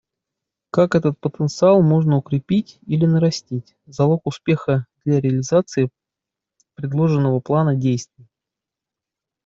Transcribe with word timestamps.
Как 0.71 0.95
этот 0.95 1.19
потенциал 1.19 1.83
можно 1.83 2.17
укрепить 2.17 2.79
или 2.87 3.05
нарастить— 3.05 3.75
залог 3.85 4.25
успеха 4.25 4.87
для 5.05 5.21
реализации 5.21 5.91
предложенного 6.73 7.39
плана 7.39 7.75
действий. 7.75 8.27